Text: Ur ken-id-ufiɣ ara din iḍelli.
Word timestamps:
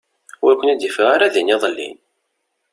Ur 0.45 0.53
ken-id-ufiɣ 0.55 1.07
ara 1.15 1.33
din 1.33 1.53
iḍelli. 1.55 1.89